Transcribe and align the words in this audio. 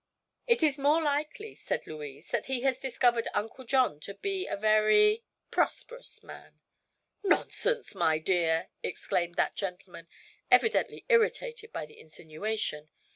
"It 0.47 0.63
is 0.63 0.79
more 0.79 0.99
likely," 0.99 1.53
said 1.53 1.85
Louise, 1.85 2.29
"that 2.31 2.47
he 2.47 2.61
has 2.61 2.79
discovered 2.79 3.27
Uncle 3.35 3.63
John 3.65 3.99
to 3.99 4.15
be 4.15 4.47
a 4.47 4.57
very 4.57 5.23
prosperous 5.51 6.23
man." 6.23 6.59
"Nonsense, 7.23 7.93
my 7.93 8.17
dear!" 8.17 8.69
exclaimed 8.81 9.35
that 9.35 9.53
gentleman, 9.55 10.07
evidently 10.49 11.05
irritated 11.07 11.71
by 11.71 11.85
the 11.85 11.99
insinuation. 11.99 12.89